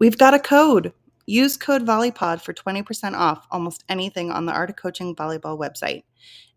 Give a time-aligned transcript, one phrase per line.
[0.00, 0.94] We've got a code.
[1.26, 6.04] Use code VolleyPod for 20% off almost anything on the Art of Coaching Volleyball website,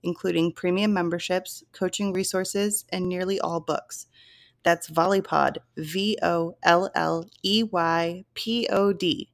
[0.01, 4.07] including premium memberships, coaching resources, and nearly all books.
[4.63, 9.29] That's VolleyPod, V O L L E Y P O D.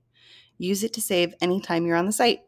[0.57, 2.39] Use it to save anytime you're on the site.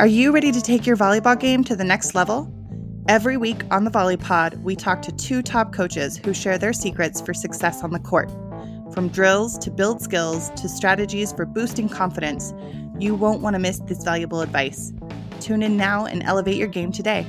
[0.00, 2.52] Are you ready to take your volleyball game to the next level?
[3.06, 7.20] Every week on the VolleyPod, we talk to two top coaches who share their secrets
[7.20, 8.30] for success on the court.
[8.94, 12.54] From drills to build skills to strategies for boosting confidence,
[12.98, 14.94] you won't want to miss this valuable advice.
[15.38, 17.26] Tune in now and elevate your game today.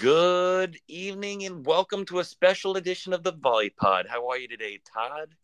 [0.00, 4.08] Good evening and welcome to a special edition of the VolleyPod.
[4.08, 5.34] How are you today, Todd?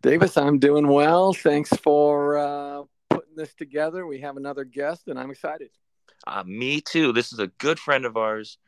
[0.00, 1.32] Davis, I'm doing well.
[1.32, 2.97] Thanks for uh, putting
[3.38, 4.06] this together.
[4.06, 5.70] We have another guest, and I'm excited.
[6.26, 7.12] Uh, me too.
[7.12, 8.58] This is a good friend of ours.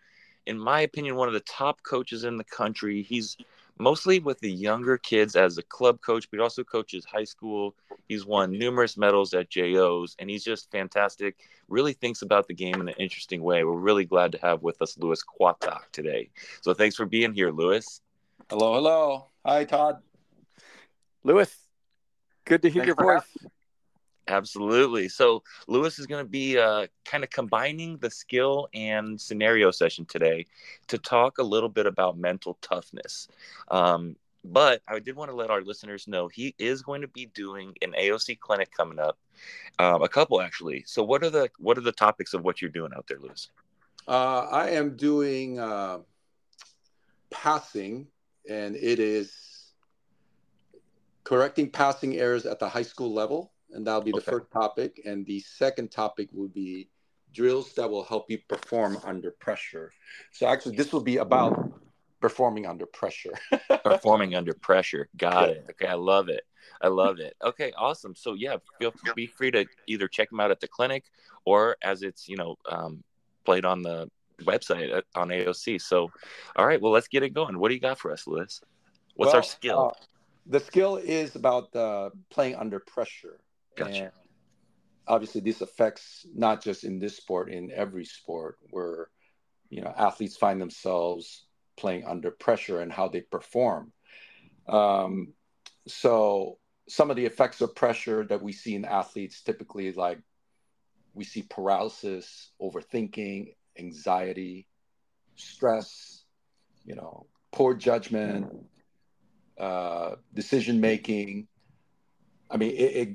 [0.47, 3.03] In my opinion, one of the top coaches in the country.
[3.03, 3.37] He's
[3.79, 7.75] mostly with the younger kids as a club coach, but he also coaches high school.
[8.09, 11.37] He's won numerous medals at JOs, and he's just fantastic.
[11.69, 13.65] Really thinks about the game in an interesting way.
[13.65, 16.31] We're really glad to have with us Luis Cuatok today.
[16.63, 18.01] So thanks for being here, Luis.
[18.49, 19.27] Hello, hello.
[19.45, 20.03] Hi, Todd.
[21.23, 21.55] Luis,
[22.45, 23.51] good to hear Thanks your voice.
[24.31, 25.09] Absolutely.
[25.09, 30.05] So Luis is going to be uh, kind of combining the skill and scenario session
[30.07, 30.47] today
[30.87, 33.27] to talk a little bit about mental toughness.
[33.71, 34.15] Um,
[34.45, 37.75] but I did want to let our listeners know he is going to be doing
[37.83, 39.19] an AOC clinic coming up,
[39.79, 40.85] um, a couple actually.
[40.87, 43.51] So what are the what are the topics of what you're doing out there, Luis?
[44.09, 45.99] Uh, I am doing uh,
[47.31, 48.07] passing,
[48.49, 49.33] and it is
[51.25, 54.31] correcting passing errors at the high school level, and that'll be the Okay.
[54.31, 55.01] first topic.
[55.05, 56.89] And the second topic will be
[57.33, 59.93] drills that will help you perform under pressure.
[60.33, 61.57] So actually, this will be about
[62.21, 63.33] performing under pressure.
[63.85, 65.09] Performing under pressure.
[65.17, 65.55] Got Yeah.
[65.55, 65.67] it.
[65.71, 66.45] Okay, I love it.
[66.83, 67.35] I love it.
[67.43, 68.15] Okay, awesome.
[68.15, 71.05] So yeah, feel be free to either check them out at the clinic
[71.45, 73.03] or as it's you know um,
[73.45, 74.11] played on the
[74.43, 75.81] website on AOC.
[75.81, 76.11] So,
[76.57, 77.59] all right, well let's get it going.
[77.59, 78.61] What do you got for us, Liz?
[79.15, 79.89] What's our skill?
[79.89, 80.05] uh,
[80.47, 83.41] the skill is about uh, playing under pressure.
[83.81, 84.03] Gotcha.
[84.03, 84.11] And
[85.07, 89.09] obviously, this affects not just in this sport, in every sport where
[89.69, 91.45] you know athletes find themselves
[91.77, 93.93] playing under pressure and how they perform.
[94.69, 95.33] Um,
[95.87, 96.59] so
[96.89, 100.21] some of the effects of pressure that we see in athletes typically like
[101.15, 104.67] we see paralysis, overthinking, anxiety,
[105.35, 106.25] stress,
[106.85, 108.47] you know, poor judgment,
[109.59, 111.49] uh, decision making.
[112.51, 113.09] I mean, it, it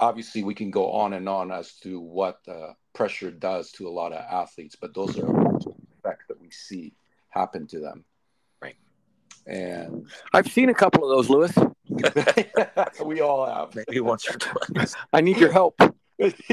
[0.00, 3.90] obviously we can go on and on as to what uh, pressure does to a
[3.90, 5.28] lot of athletes, but those are
[5.98, 6.94] effects that we see
[7.28, 8.04] happen to them.
[8.60, 8.76] Right.
[9.46, 11.52] And I've seen a couple of those, Luis.
[13.04, 13.74] we all have.
[13.74, 14.96] Maybe once or twice.
[15.12, 15.78] I need your help.
[16.18, 16.50] That's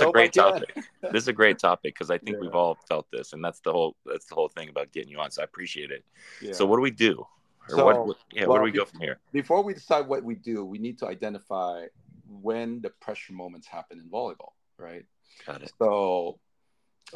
[0.00, 0.74] a great topic.
[1.12, 2.40] This is a great topic because I think Yeah.
[2.40, 5.20] we've all felt this, and that's the whole that's the whole thing about getting you
[5.20, 5.30] on.
[5.30, 6.04] So I appreciate it.
[6.42, 6.52] Yeah.
[6.52, 7.24] So what do we do?
[7.70, 8.16] Or So, what, what?
[8.32, 9.18] Yeah, where do we go from here?
[9.32, 11.86] before we decide what we do, we need to identify
[12.28, 15.04] when the pressure moments happen in volleyball, right?
[15.46, 15.72] Got it.
[15.80, 16.38] So,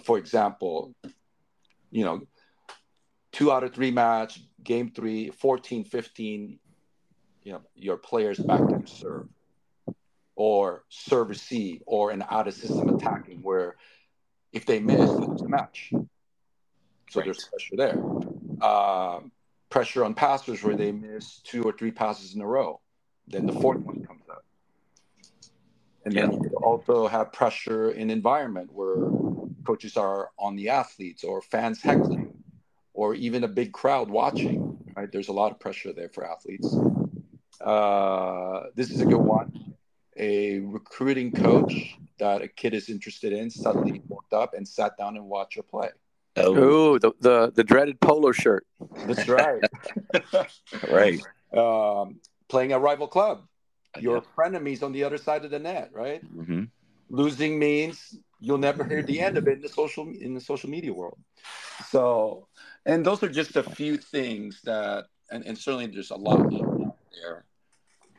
[0.03, 0.94] for example,
[1.91, 2.22] you know,
[3.32, 6.59] two out of three match, game three, 14 15,
[7.43, 9.28] you know, your players back to serve
[10.37, 13.76] or serve receive or an out of system attacking where
[14.53, 15.91] if they miss, they lose the match.
[17.10, 17.25] So Right.
[17.25, 17.98] there's pressure there.
[18.64, 19.31] Um,
[19.75, 22.81] pressure on passers where they miss two or three passes in a row.
[23.27, 24.45] Then the fourth one comes up.
[26.05, 26.39] And then Yeah.
[26.45, 29.11] you also have pressure in environment where
[29.65, 32.45] coaches are on the athletes or fans heckling
[32.93, 34.79] or even a big crowd watching.
[34.97, 35.11] Right?
[35.11, 36.69] There's a lot of pressure there for athletes.
[37.61, 39.75] Uh, this is a good one.
[40.17, 45.17] A recruiting coach that a kid is interested in suddenly walked up and sat down
[45.17, 45.91] and watched your play.
[46.36, 48.66] Oh, Ooh, the, the the dreaded polo shirt.
[49.06, 49.62] That's right.
[50.88, 51.20] right.
[51.52, 53.46] um, playing a rival club.
[54.00, 54.22] Your Yeah.
[54.36, 56.20] frenemies on the other side of the net, right?
[56.36, 56.70] Mhm.
[57.08, 60.69] Losing means you'll never hear the end of it in the social in the social
[60.69, 61.19] media world.
[61.88, 62.48] So,
[62.84, 66.86] and those are just a few things that, and, and certainly there's a lot more
[66.86, 67.44] out there,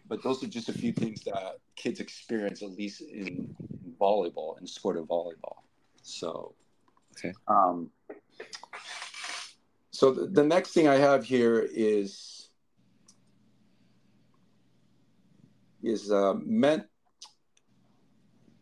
[0.08, 3.54] but those are just a few things that kids experience, at least in,
[3.84, 5.58] in volleyball, and sport of volleyball.
[6.02, 6.54] So,
[7.18, 7.34] Okay.
[7.48, 7.90] Um,
[9.92, 12.50] so the, the next thing I have here is
[15.82, 16.84] is uh, meant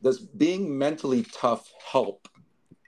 [0.04, 2.28] does being mentally tough help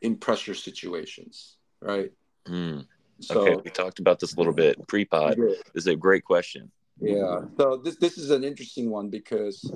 [0.01, 2.11] in pressure situations, right?
[2.47, 2.85] Mm.
[3.21, 5.37] So, okay, we talked about this a little bit pre-pod.
[5.37, 6.69] This is a great question.
[6.99, 7.41] Yeah.
[7.57, 9.71] So this this is an interesting one because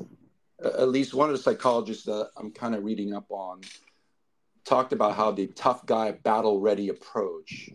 [0.63, 3.61] uh, at least one of the psychologists that I'm kind of reading up on
[4.65, 7.69] talked about how the tough guy battle ready approach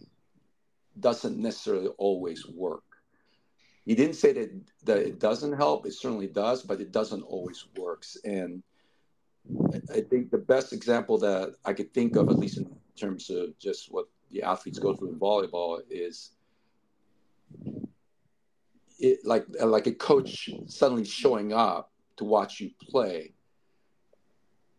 [1.01, 2.85] doesn't necessarily always work.
[3.85, 4.51] He didn't say that
[4.85, 5.87] that it doesn't help.
[5.87, 8.17] It certainly does, but it doesn't always works.
[8.25, 8.63] And
[9.93, 13.59] I think the best example that I could think of, at least in terms of
[13.59, 16.31] just what the athletes go through in volleyball, is
[18.99, 23.33] it like like a coach suddenly showing up to watch you play.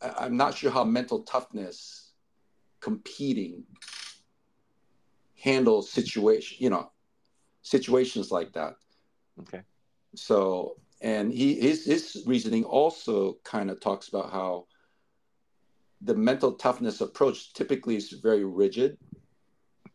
[0.02, 2.12] I, am not sure how mental toughness
[2.80, 3.64] competing
[5.42, 6.92] handles situation, you know,
[7.62, 8.76] situations like that.
[9.42, 9.62] Okay.
[10.16, 14.68] So, and he his his reasoning also kind of talks about how
[16.02, 18.98] the mental toughness approach typically is very rigid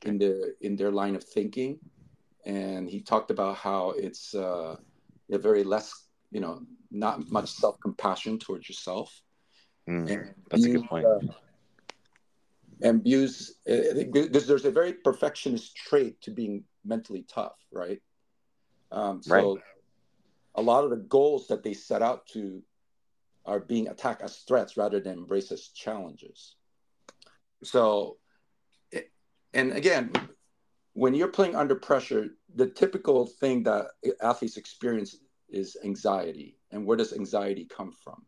[0.02, 1.79] in the in their line of thinking
[2.47, 4.76] and he talked about how it's uh,
[5.31, 9.20] a very less, you know, not much self compassion towards yourself.
[9.90, 11.06] Mm, that's a good point.
[11.06, 11.19] Uh,
[12.82, 18.00] and views because there's a very perfectionist trait to being mentally tough, right?
[18.92, 19.62] Um, so right.
[20.54, 22.62] a lot of the goals that they set out to
[23.44, 26.56] are being attacked as threats rather than embraced as challenges.
[27.62, 28.16] So,
[29.52, 30.12] and again,
[30.94, 33.88] when you're playing under pressure, the typical thing that
[34.22, 35.16] athletes experience
[35.48, 36.56] is anxiety.
[36.70, 38.25] And where does anxiety come from?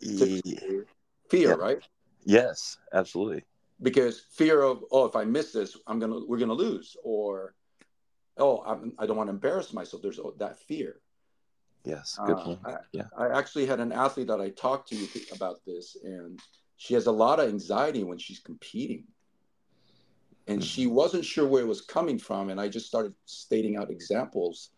[0.00, 1.54] Fear, yeah.
[1.54, 1.82] right?
[2.24, 3.44] Yes, absolutely.
[3.82, 7.54] Because fear of oh, if I miss this, I'm gonna we're gonna lose, or
[8.36, 10.02] oh, I'm, I do not want to embarrass myself.
[10.02, 11.00] There's that fear.
[11.84, 12.60] Yes, good uh, point.
[12.64, 16.38] Uh, I, yeah, I actually had an athlete that I talked to about this, and
[16.76, 19.04] she has a lot of anxiety when she's competing
[20.50, 20.94] and she mm-hmm.
[20.94, 24.70] wasn't sure where it was coming from and i just started stating out examples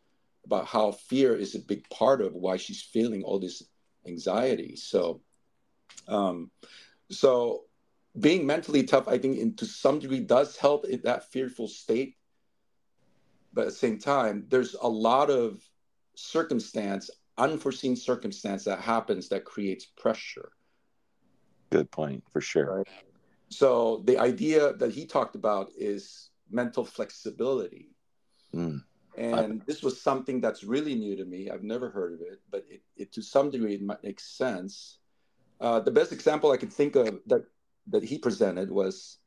[0.45, 3.63] about how fear is a big part of why she's feeling all this
[4.07, 5.21] anxiety so
[6.09, 6.51] um
[7.11, 7.65] so
[8.19, 12.17] being mentally tough i think in, to some degree does help in that fearful state
[13.53, 15.63] but at the same time there's a lot of
[16.15, 20.53] circumstance unforeseen circumstance that happens that creates pressure
[21.71, 22.89] good point for sure right?
[23.53, 27.91] So the idea that he talked about is mental flexibility.
[28.55, 28.83] Mm.
[29.17, 31.51] And this was something that's really new to me.
[31.51, 34.99] I've never heard of it, but it, it to some degree it might make sense.
[35.61, 37.45] Uh, the best example I could think of that
[37.89, 39.19] that he presented was,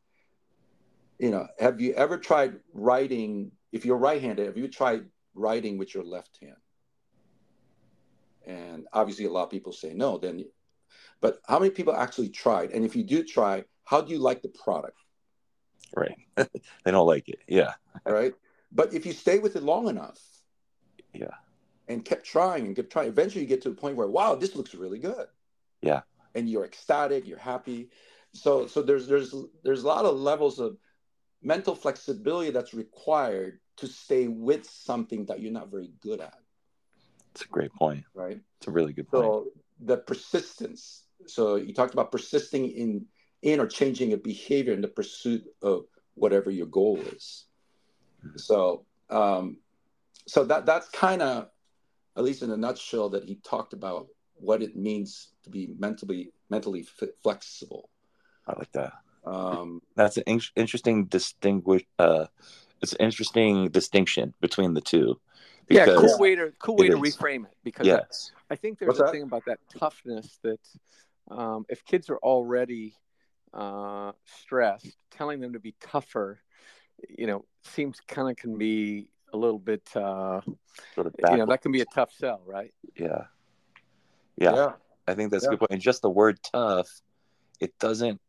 [1.19, 3.51] you know, have you ever tried writing?
[3.71, 6.55] If you're right-handed, have you tried writing with your left hand?
[8.45, 10.17] And obviously, a lot of people say no.
[10.17, 10.45] Then,
[11.21, 12.71] but how many people actually tried?
[12.71, 14.97] And if you do try, how do you like the product?
[15.95, 16.17] Right.
[16.35, 17.39] they don't like it.
[17.47, 17.73] Yeah.
[18.05, 18.33] Right.
[18.75, 20.19] But if you stay with it long enough,
[21.13, 21.35] yeah,
[21.87, 24.55] and kept trying and kept trying, eventually you get to the point where, wow, this
[24.55, 25.27] looks really good.
[25.81, 26.01] Yeah.
[26.35, 27.89] And you're ecstatic, you're happy.
[28.33, 29.33] So so there's there's
[29.63, 30.77] there's a lot of levels of
[31.41, 36.37] mental flexibility that's required to stay with something that you're not very good at.
[37.33, 38.03] It's a great point.
[38.13, 38.39] Right.
[38.57, 39.23] It's a really good point.
[39.23, 39.47] So
[39.79, 41.03] the persistence.
[41.27, 43.05] So you talked about persisting in
[43.41, 47.45] in or changing a behavior in the pursuit of whatever your goal is.
[48.35, 49.57] So, um,
[50.27, 51.49] so that that's kind of,
[52.17, 56.31] at least in a nutshell, that he talked about what it means to be mentally
[56.49, 56.85] mentally
[57.23, 57.89] flexible.
[58.47, 58.93] I like that.
[59.25, 61.83] Um, that's an in- interesting distinguish.
[61.97, 62.27] Uh,
[62.81, 65.19] it's an interesting distinction between the two.
[65.69, 68.31] Yeah, cool way to cool way to reframe it because yes.
[68.49, 69.11] I, I think there's What's a that?
[69.11, 70.59] thing about that toughness that
[71.31, 72.95] um, if kids are already
[73.53, 76.39] uh, stressed, telling them to be tougher,
[77.09, 80.41] you know, seems kind of can be a little bit, uh,
[80.93, 82.73] sort of you know, that can be a tough sell, right?
[82.95, 83.25] Yeah.
[84.37, 84.55] Yeah.
[84.55, 84.71] yeah.
[85.07, 85.49] I think that's yeah.
[85.49, 85.71] a good point.
[85.71, 86.89] And just the word tough,
[87.59, 88.19] it doesn't,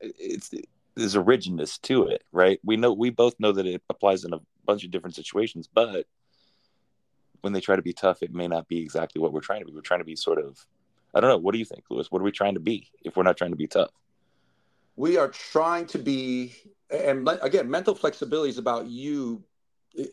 [0.00, 0.52] it's,
[0.94, 2.58] there's a rigidness to it, right?
[2.64, 6.06] We know, we both know that it applies in a bunch of different situations, but
[7.42, 9.66] when they try to be tough, it may not be exactly what we're trying to
[9.66, 9.72] be.
[9.72, 10.58] We're trying to be sort of,
[11.14, 11.38] I don't know.
[11.38, 12.10] What do you think, Luis?
[12.10, 13.90] What are we trying to be if we're not trying to be tough?
[14.96, 16.54] we are trying to be
[16.90, 19.42] and again mental flexibility is about you.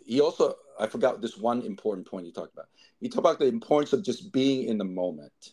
[0.05, 2.67] He also i forgot this one important point he talked about.
[2.99, 5.51] He talked about the importance of just being in the moment.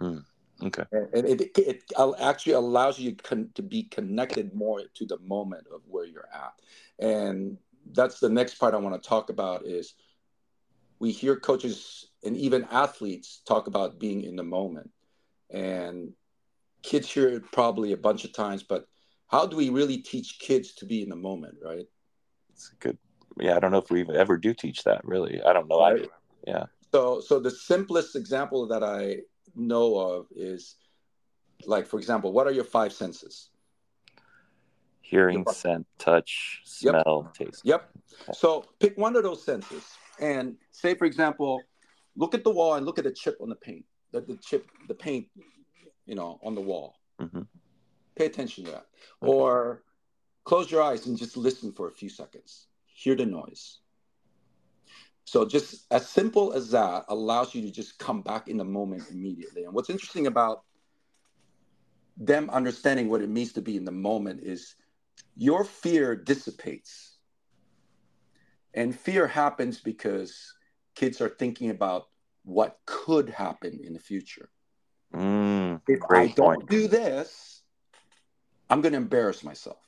[0.00, 0.24] Mm,
[0.62, 0.84] okay.
[0.92, 1.82] And it, it,
[2.20, 3.16] actually allows you
[3.54, 6.54] to be connected more to the moment of where you're at.
[6.98, 7.58] And
[7.92, 9.94] that's the next part i want to talk about is
[10.98, 14.90] we hear coaches and even athletes talk about being in the moment.
[15.50, 16.12] And
[16.82, 18.86] kids hear it probably a bunch of times, but
[19.28, 21.86] how do we really teach kids to be in the moment, right?
[22.50, 22.98] It's good.
[23.38, 25.04] Yeah, I don't know if we ever do teach that.
[25.04, 25.80] Really, I don't know.
[25.80, 26.02] Right.
[26.02, 26.64] I, yeah.
[26.92, 29.18] So, so the simplest example that I
[29.54, 30.76] know of is,
[31.66, 33.50] like, for example, what are your five senses?
[35.02, 37.34] Hearing, scent, touch, smell, yep.
[37.34, 37.62] taste.
[37.64, 37.90] Yep.
[38.32, 39.84] So pick one of those senses
[40.18, 41.62] and say, for example,
[42.16, 44.66] look at the wall and look at the chip on the paint, the, the chip,
[44.86, 45.26] the paint,
[46.06, 46.96] you know, on the wall.
[47.20, 47.42] Mm-hmm.
[48.18, 48.86] Pay attention to that.
[49.22, 49.32] Okay.
[49.32, 49.84] Or
[50.44, 52.66] close your eyes and just listen for a few seconds.
[52.86, 53.78] Hear the noise.
[55.24, 59.04] So just as simple as that allows you to just come back in the moment
[59.10, 59.64] immediately.
[59.64, 60.64] And what's interesting about
[62.16, 64.74] them understanding what it means to be in the moment is
[65.36, 67.18] your fear dissipates.
[68.74, 70.54] And fear happens because
[70.96, 72.08] kids are thinking about
[72.44, 74.48] what could happen in the future.
[75.14, 76.70] Mm, if I don't point.
[76.70, 77.47] do this,
[78.70, 79.78] I'm going to embarrass myself.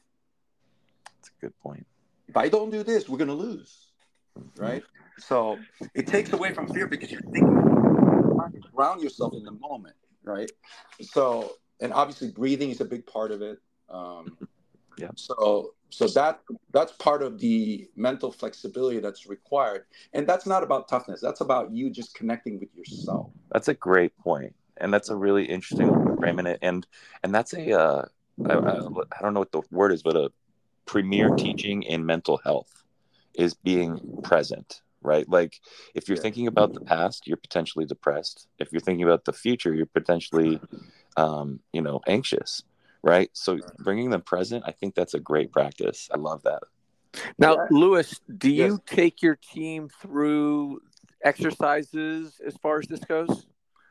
[1.04, 1.86] That's a good point.
[2.28, 3.86] If I don't do this, we're going to lose.
[4.38, 4.62] Mm-hmm.
[4.62, 4.82] Right?
[5.18, 5.58] So
[5.94, 7.56] it takes away from fear because you're thinking,
[8.74, 9.96] ground yourself in the moment.
[10.24, 10.50] Right?
[11.00, 13.58] So, and obviously breathing is a big part of it.
[13.88, 14.36] Um,
[14.98, 15.10] yeah.
[15.16, 16.40] So so that
[16.72, 21.20] that's part of the mental flexibility that's required, and that's not about toughness.
[21.20, 23.30] That's about you just connecting with yourself.
[23.50, 26.60] That's a great point, and that's a really interesting framing it.
[26.62, 26.86] And
[27.22, 28.04] and that's a uh,
[28.48, 30.30] I, I, I don't know what the word is, but a
[30.86, 32.82] premier teaching in mental health
[33.34, 35.26] is being present right?
[35.30, 35.58] Like
[35.94, 38.48] if you're thinking about the past, you're potentially depressed.
[38.58, 40.60] If you're thinking about the future, you're potentially,
[41.16, 42.62] um, you know, anxious
[43.02, 43.30] right?
[43.32, 46.08] So bringing them present, I think that's a great practice.
[46.12, 46.60] I love that.
[47.38, 47.66] Now, yeah.
[47.70, 50.80] Luis, do you take your team through
[51.24, 53.46] exercises as far as this goes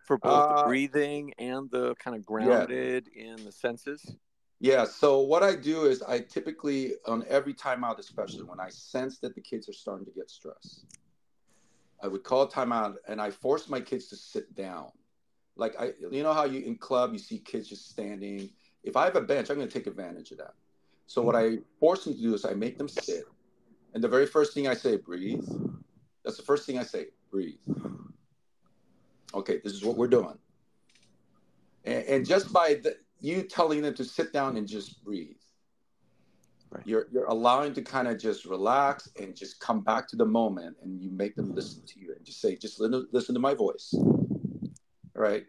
[0.06, 3.24] for both uh, the breathing and the kind of grounded yeah.
[3.24, 4.16] in the senses?
[4.60, 4.84] Yeah.
[4.86, 9.36] So what I do is I typically on every timeout, especially when I sense that
[9.36, 10.86] the kids are starting to get stressed,
[12.04, 14.92] I would call timeout and I force my kids to sit down.
[15.56, 18.50] Like I, you know how you in club you see kids just standing
[18.84, 20.54] if I have a bench, I'm going to take advantage of that.
[21.08, 23.26] So what I force them to do is I make them sit,
[23.94, 25.48] and the very first thing I say, breathe.
[26.24, 27.58] That's the first thing I say, breathe.
[29.34, 30.38] Okay, this is what we're doing.
[31.86, 35.36] And, and just by the, you telling them to sit down and just breathe,
[36.72, 36.84] right.
[36.86, 40.78] you're you're allowing to kind of just relax and just come back to the moment,
[40.82, 41.56] and you make them mm-hmm.
[41.56, 43.94] listen to you and just say, just listen, listen to my voice,
[45.14, 45.46] right?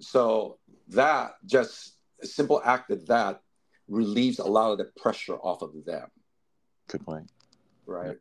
[0.00, 0.58] So
[0.88, 3.40] that just a simple act of that
[3.88, 6.08] relieves a lot of the pressure off of them.
[6.88, 7.30] Good point.
[7.86, 8.16] Right.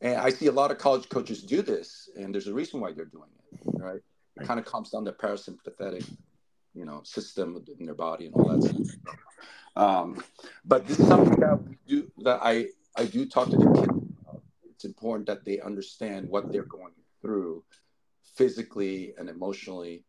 [0.00, 2.92] And I see a lot of college coaches do this, and there's a reason why
[2.92, 3.60] they're doing it.
[3.64, 3.96] Right.
[3.96, 4.02] It
[4.36, 4.46] right.
[4.46, 6.08] kind of calms down the parasympathetic,
[6.74, 9.16] you know, system in their body and all that stuff.
[9.76, 10.22] Um,
[10.64, 13.88] but this is something that we do that I I do talk to the kids.
[13.88, 14.42] About.
[14.70, 17.64] It's important that they understand what they're going through
[18.36, 20.04] physically and emotionally.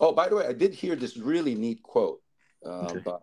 [0.00, 2.20] Oh, by the way, I did hear this really neat quote
[2.64, 2.98] uh, okay.
[3.00, 3.18] by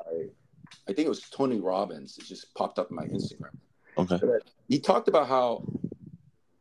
[0.88, 2.18] I think it was Tony Robbins.
[2.18, 3.56] It just popped up in my Instagram.
[3.98, 4.20] Okay.
[4.68, 5.66] He talked about how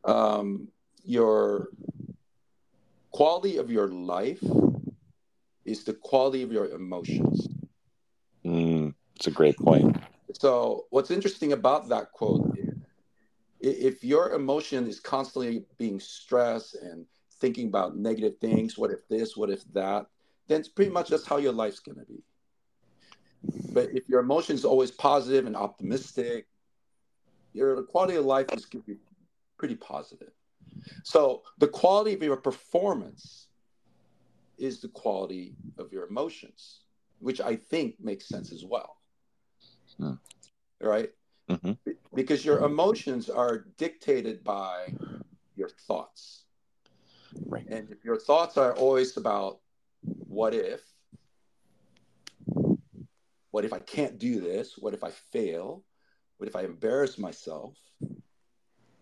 [0.05, 0.67] um,
[1.03, 1.69] your
[3.11, 4.43] quality of your life
[5.73, 7.49] is the quality of your emotions.
[8.45, 9.97] Mm, it's a great point.
[10.33, 12.73] So, what's interesting about that quote is
[13.59, 17.05] if your emotion is constantly being stressed and
[17.39, 20.05] thinking about negative things, what if this, what if that,
[20.47, 22.23] then it's pretty much that's how your life's going to be.
[23.73, 26.47] But if your emotion is always positive and optimistic,
[27.53, 28.97] your quality of life is going to be
[29.57, 30.31] pretty positive.
[31.03, 33.47] So the quality of your performance
[34.63, 36.81] is the quality of your emotions,
[37.19, 38.97] which I think makes sense as well.
[39.97, 40.13] Hmm.
[40.81, 41.11] Right?
[41.49, 41.73] Mm-hmm.
[42.13, 44.93] Because your emotions are dictated by
[45.55, 46.43] your thoughts.
[47.45, 47.65] Right.
[47.67, 49.59] And if your thoughts are always about
[50.01, 50.81] what if,
[53.51, 54.77] what if I can't do this?
[54.77, 55.83] What if I fail?
[56.37, 57.75] What if I embarrass myself?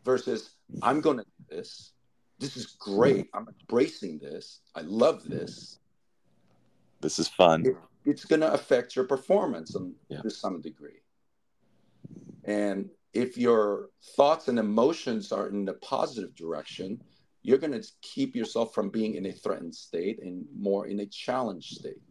[0.04, 0.52] Versus,
[0.82, 1.92] I'm going to do this.
[2.42, 3.30] This is great.
[3.36, 4.62] I'm embracing this.
[4.76, 5.78] I love this.
[7.00, 7.66] This is fun.
[7.66, 10.22] It, it's going to affect your performance on, yeah.
[10.22, 11.02] to some degree.
[12.44, 17.02] And if your thoughts and emotions are in the positive direction,
[17.44, 21.06] you're going to keep yourself from being in a threatened state and more in a
[21.06, 22.02] challenged state.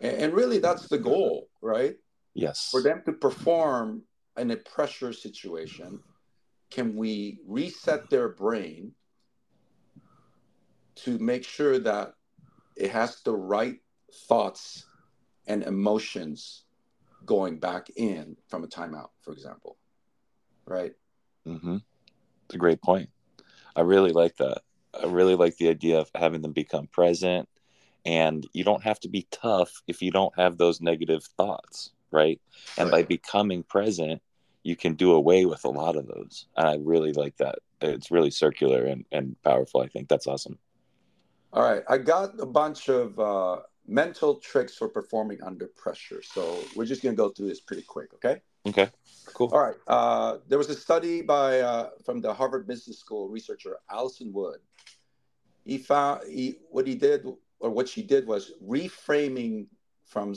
[0.00, 1.96] And really, that's the goal, right?
[2.34, 2.68] Yes.
[2.70, 4.02] For them to perform
[4.36, 5.98] in a pressure situation,
[6.70, 8.92] can we reset their brain
[10.96, 12.14] to make sure that
[12.76, 13.80] it has the right
[14.26, 14.84] thoughts
[15.46, 16.64] and emotions
[17.24, 19.76] going back in from a timeout, for example.
[20.66, 20.92] Right?
[21.46, 21.76] Mm-hmm.
[22.46, 23.10] It's a great point.
[23.76, 24.62] I really like that.
[25.00, 27.48] I really like the idea of having them become present.
[28.04, 32.40] And you don't have to be tough if you don't have those negative thoughts, right?
[32.76, 33.02] And right.
[33.02, 34.22] by becoming present,
[34.62, 36.46] you can do away with a lot of those.
[36.56, 37.58] And I really like that.
[37.80, 39.80] It's really circular and, and powerful.
[39.80, 40.58] I think that's awesome.
[41.52, 41.82] All right.
[41.88, 46.22] I got a bunch of uh, mental tricks for performing under pressure.
[46.22, 48.40] So we're just going to go through this pretty quick, okay?
[48.66, 48.90] Okay,
[49.32, 49.48] cool.
[49.52, 49.76] All right.
[49.86, 54.58] Uh, there was a study by uh, from the Harvard Business School researcher Alison Wood.
[55.64, 57.26] He found he what he did
[57.60, 59.66] or what she did was reframing
[60.04, 60.34] from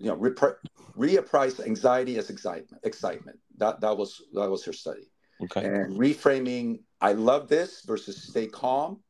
[0.00, 0.56] you know repre-
[0.96, 2.82] reappraise anxiety as excitement.
[2.84, 3.38] Excitement.
[3.58, 5.10] That that was that was her study.
[5.42, 5.64] Okay.
[5.64, 9.00] And reframing I love this versus stay calm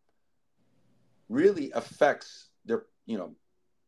[1.29, 3.35] really affects their you know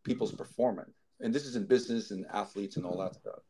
[0.04, 3.40] people's performance and this is in business and athletes and all that stuff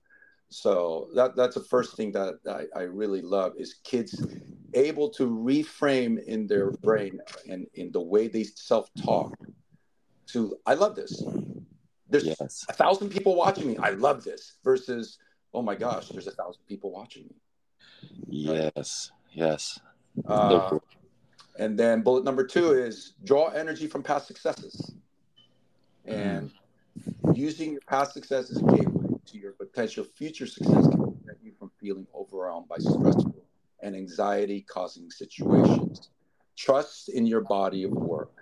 [0.48, 4.26] so that that's the first thing that I, I really love is kids
[4.74, 9.34] able to reframe in their brain and in the way they self-talk
[10.28, 11.22] to i love this
[12.12, 12.64] there's yes.
[12.68, 15.18] a thousand people watching me i love this versus
[15.54, 17.34] oh my gosh there's a thousand people watching me
[18.28, 19.46] yes right?
[19.46, 19.80] yes
[20.26, 20.78] uh,
[21.58, 24.94] and then bullet number two is draw energy from past successes
[26.04, 26.50] and
[27.34, 31.52] using your past success as a gateway to your potential future success can prevent you
[31.58, 33.42] from feeling overwhelmed by stressful
[33.82, 36.10] and anxiety causing situations.
[36.56, 38.32] Trust in your body of work.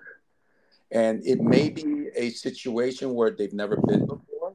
[0.93, 4.55] And it may be a situation where they've never been before,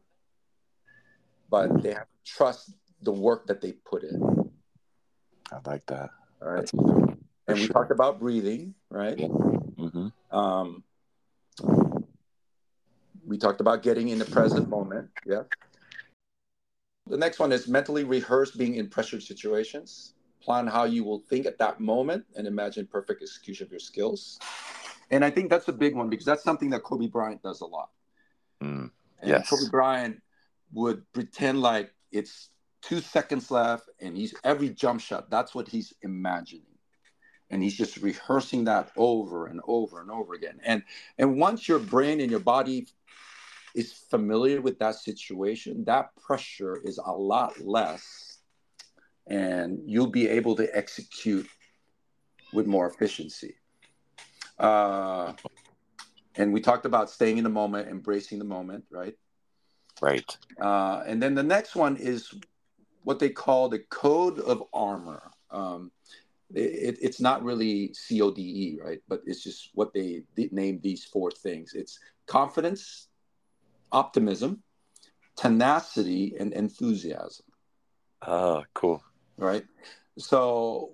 [1.50, 4.52] but they have to trust the work that they put in.
[5.52, 6.10] I like that.
[6.42, 6.70] All right.
[7.48, 9.18] and we talked about breathing, right?
[9.18, 9.28] Yeah.
[9.28, 10.38] Mm-hmm.
[10.38, 10.84] Um,
[13.26, 15.10] we talked about getting in the present moment.
[15.26, 15.44] Yeah.
[17.08, 20.14] The next one is mentally rehearse being in pressured situations.
[20.42, 24.40] Plan how you will think at that moment and imagine perfect execution of your skills.
[25.12, 27.66] And I think that's a big one because that's something that Kobe Bryant does a
[27.66, 27.90] lot.
[28.64, 28.92] Mm,
[29.24, 29.50] yes.
[29.50, 30.22] Kobe Bryant
[30.74, 32.50] would pretend like it's
[32.82, 36.64] two seconds left and he's every jump shot, that's what he's imagining.
[37.50, 40.60] And he's just rehearsing that over and over and over again.
[40.64, 40.84] And
[41.18, 42.88] and once your brain and your body
[43.76, 48.40] is familiar with that situation, that pressure is a lot less,
[49.28, 51.48] and you'll be able to execute
[52.54, 53.56] with more efficiency.
[54.58, 55.34] Uh,
[56.36, 59.16] and we talked about staying in the moment, embracing the moment, right?
[60.02, 60.38] Right.
[60.62, 62.34] Uh, and then the next one is
[63.04, 65.32] what they call the code of armor.
[65.52, 65.92] Um,
[66.54, 69.00] it, it's not really CODE, right?
[69.08, 71.74] But it's just what they, name these four things.
[71.74, 73.08] It's confidence,
[73.92, 74.64] optimism,
[75.36, 77.46] tenacity, and enthusiasm.
[78.28, 79.04] Oh, cool.
[79.38, 79.66] Right.
[80.18, 80.94] So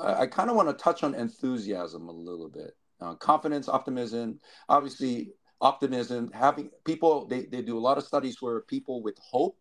[0.00, 2.76] I, I kind of want to touch on enthusiasm a little bit.
[3.00, 8.60] Uh, confidence, optimism, obviously, optimism, having people, they, they do a lot of studies where
[8.60, 9.58] people with hope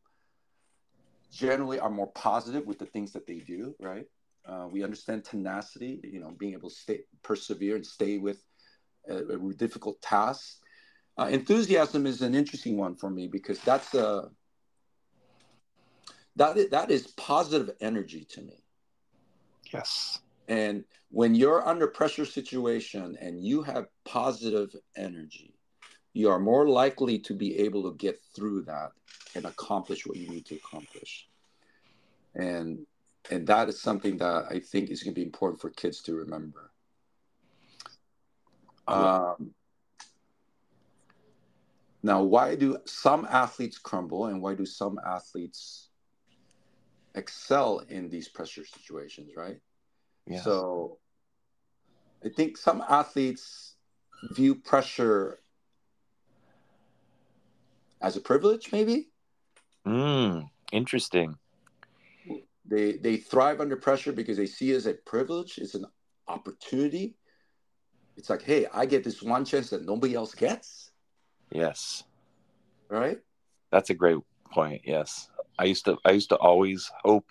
[1.32, 4.06] generally are more positive with the things that they do, right?
[4.45, 8.43] Uh, we understand tenacity, you know, being able to stay, persevere and stay with
[9.08, 10.58] a, a difficult task.
[11.17, 14.30] Uh, enthusiasm is an interesting one for me because that's a
[16.36, 18.63] that that is positive energy to me.
[19.73, 20.21] Yes.
[20.50, 25.54] And when you're under pressure situation and you have positive energy,
[26.14, 28.92] you are more likely to be able to get through that
[29.36, 31.28] and accomplish what you need to accomplish.
[32.36, 32.86] And
[33.30, 36.16] and that is something that I think is going to be important for kids to
[36.16, 36.72] remember.
[38.88, 39.54] Um,
[42.02, 45.90] now, why do some athletes crumble and why do some athletes
[47.14, 49.60] excel in these pressure situations, right?
[50.30, 50.42] Yeah.
[50.42, 51.00] So
[52.24, 53.76] I think some athletes
[54.32, 55.39] view pressure
[58.02, 59.10] as a privilege, maybe.
[59.86, 61.36] Mm, interesting.
[62.65, 65.86] They they thrive under pressure because they see it as a privilege, it's an
[66.28, 67.15] opportunity.
[68.15, 70.89] It's like, hey, I get this one chance that nobody else gets
[71.52, 72.04] Yes.
[72.89, 73.20] Right?
[73.72, 74.18] That's a great
[74.52, 74.82] point.
[74.86, 75.30] Yes.
[75.58, 77.26] I used to I used to always hope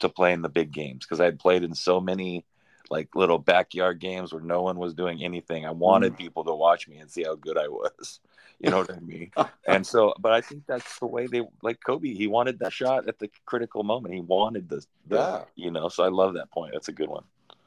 [0.00, 2.44] to play in the big games because I had played in so many
[2.90, 5.66] like little backyard games where no one was doing anything.
[5.66, 6.18] I wanted mm.
[6.18, 8.20] people to watch me and see how good I was.
[8.58, 9.30] You know what I mean?
[9.68, 12.14] and so, but I think that's the way they like Kobe.
[12.14, 14.14] He wanted that shot at the critical moment.
[14.14, 15.44] He wanted the, the yeah.
[15.56, 15.90] you know.
[15.90, 16.72] So I love that point.
[16.72, 17.24] That's a good one.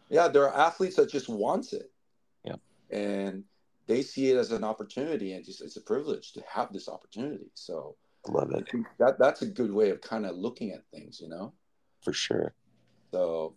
[0.09, 1.91] Yeah, there are athletes that just wants it.
[2.43, 2.55] Yeah,
[2.89, 3.43] and
[3.85, 7.51] they see it as an opportunity and just it's a privilege to have this opportunity.
[7.53, 7.95] So
[8.27, 8.67] I love it.
[8.97, 11.53] That that's a good way of kind of looking at things, you know.
[12.01, 12.53] For sure.
[13.11, 13.55] So,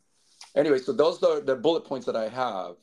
[0.57, 2.77] anyway, so those are the bullet points that I have.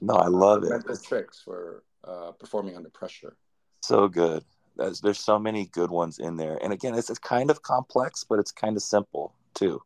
[0.00, 0.70] No, I love it.
[0.70, 3.36] Mental tricks for uh, performing under pressure.
[3.82, 4.44] So good.
[4.76, 8.24] There's, there's so many good ones in there, and again, it's, it's kind of complex,
[8.24, 9.82] but it's kind of simple too.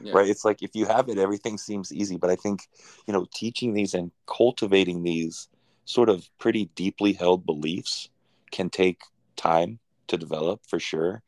[0.00, 0.14] Yeah.
[0.14, 0.28] Right?
[0.28, 2.16] It's like if you have it, everything seems easy.
[2.16, 2.68] But I think
[3.06, 5.48] you know, teaching these and cultivating these
[5.84, 8.08] sort of pretty deeply held beliefs
[8.50, 9.02] can take
[9.36, 11.22] time to develop for sure.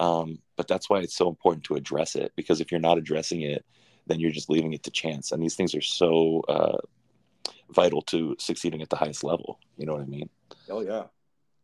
[0.00, 3.42] Um, but that's why it's so important to address it because if you're not addressing
[3.42, 3.64] it,
[4.06, 5.30] then you're just leaving it to chance.
[5.30, 6.78] And these things are so uh,
[7.68, 9.60] vital to succeeding at the highest level.
[9.76, 10.30] You know what I mean?
[10.70, 11.04] Oh yeah.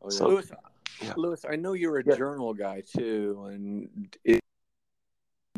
[0.02, 0.10] Oh, yeah.
[0.10, 0.52] So, Luis,
[1.02, 1.14] yeah.
[1.16, 2.14] Luis, I know you're a yeah.
[2.14, 4.40] journal guy too, and it,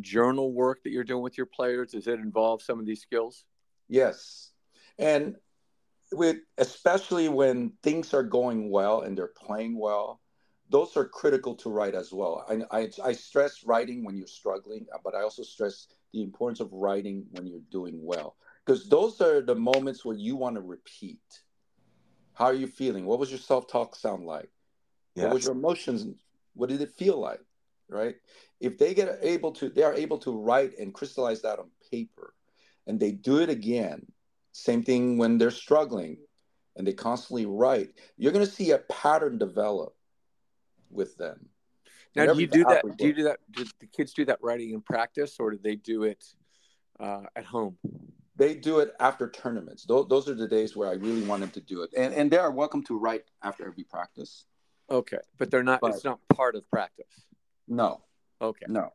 [0.01, 3.45] journal work that you're doing with your players does it involve some of these skills?
[3.89, 4.53] Yes,
[5.01, 5.35] and
[6.13, 10.21] with especially when things are going well and they're playing well,
[10.71, 12.45] those are critical to write as well.
[12.49, 16.61] I, I, I, stress writing when you're struggling, uh, but I also stress the importance
[16.61, 20.63] of writing when you're doing well, because those are the moments where you want to
[20.63, 21.21] repeat.
[22.35, 23.07] How are you feeling?
[23.07, 24.51] What was your self talk sound like?
[25.15, 25.25] Yes.
[25.25, 26.21] What was your emotions?
[26.55, 27.41] What did it feel like?
[27.89, 28.17] Right?
[28.61, 32.35] If they get able to, they are able to write and crystallize that on paper,
[32.87, 34.07] and they do it again.
[34.53, 36.19] Same thing when they're struggling,
[36.77, 37.91] and they constantly write.
[38.17, 39.95] You're going to see a pattern develop
[40.91, 41.49] with them.
[42.17, 42.85] Now, do you do that?
[42.97, 43.39] Do you do that?
[43.53, 46.25] Do the kids do that writing in practice, or do they do it
[46.99, 47.79] uh, at home?
[48.37, 49.85] They do it after tournaments.
[49.85, 52.31] Those, those are the days where I really want them to do it, and and
[52.31, 54.47] they are welcome to write after every practice.
[54.91, 55.81] Okay, but they're not.
[55.81, 57.27] But, it's not part of practice.
[57.67, 58.03] No.
[58.41, 58.67] Okay.
[58.69, 58.93] No.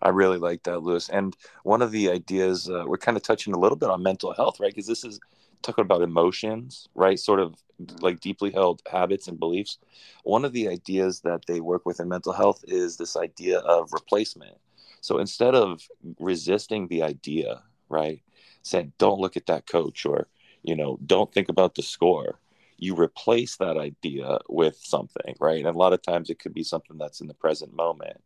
[0.00, 1.08] I really like that, Luis.
[1.08, 4.32] And one of the ideas uh, we're kind of touching a little bit on mental
[4.32, 4.72] health, right?
[4.72, 5.18] Because this is
[5.62, 7.18] talking about emotions, right?
[7.18, 7.54] Sort of
[8.00, 9.78] like deeply held habits and beliefs.
[10.24, 13.92] One of the ideas that they work with in mental health is this idea of
[13.92, 14.56] replacement.
[15.00, 15.88] So instead of
[16.20, 18.22] resisting the idea, right,
[18.62, 20.28] saying, don't look at that coach or,
[20.62, 22.38] you know, don't think about the score,
[22.78, 25.58] you replace that idea with something, right?
[25.58, 28.22] And a lot of times it could be something that's in the present moment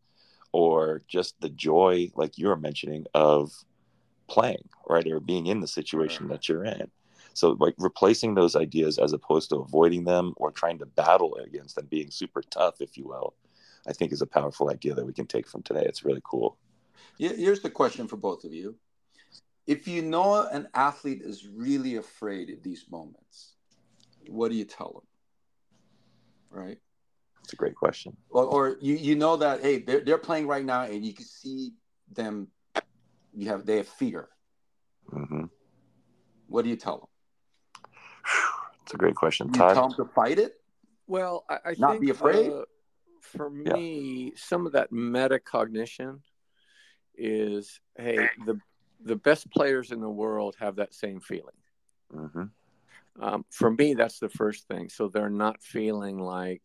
[0.53, 3.53] or just the joy, like you were mentioning, of
[4.29, 5.07] playing, right?
[5.07, 6.91] Or being in the situation that you're in.
[7.37, 11.77] So, like replacing those ideas as opposed to avoiding them or trying to battle against
[11.77, 13.35] them, being super tough, if you will,
[13.87, 15.85] I think is a powerful idea that we can take from today.
[15.85, 16.57] It's really cool.
[17.19, 18.77] Here's the question for both of you.
[19.67, 23.53] If you know an athlete is really afraid at these moments,
[24.29, 25.07] what do you tell them?
[26.49, 26.79] Right?
[27.43, 28.17] That's a great question.
[28.31, 31.27] Or, or you, you know that, hey, they're, they're playing right now and you can
[31.27, 31.75] see
[32.11, 32.49] them,
[33.35, 34.31] you have, they have fear.
[35.13, 35.45] Mm-hmm.
[36.47, 37.09] What do you tell them?
[38.87, 39.49] It's a great question.
[39.49, 39.75] You Todd?
[39.75, 40.61] tell them to fight it.
[41.09, 42.53] Well, I, I not think, be afraid.
[42.53, 42.63] Uh,
[43.21, 44.31] for me, yeah.
[44.37, 46.21] some of that metacognition
[47.19, 48.61] is, hey, the
[49.03, 51.57] the best players in the world have that same feeling.
[52.15, 52.45] Mm-hmm.
[53.21, 54.89] Um, for me, that's the first thing.
[54.89, 56.63] So they're not feeling like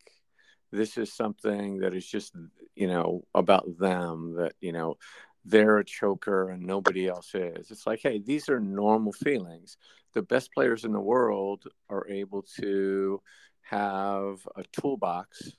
[0.70, 2.36] this is something that is just,
[2.76, 4.36] you know, about them.
[4.36, 4.96] That you know,
[5.44, 7.72] they're a choker and nobody else is.
[7.72, 9.76] It's like, hey, these are normal feelings.
[10.14, 13.20] The best players in the world are able to
[13.62, 15.52] have a toolbox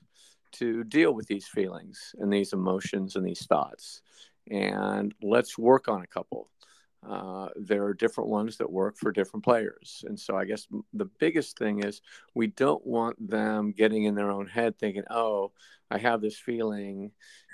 [0.52, 4.02] to deal with these feelings and these emotions and these thoughts.
[4.50, 6.50] And let's work on a couple.
[7.06, 10.04] Uh, there are different ones that work for different players.
[10.06, 12.00] And so I guess the biggest thing is
[12.34, 15.52] we don't want them getting in their own head thinking, oh,
[15.90, 17.10] I have this feeling,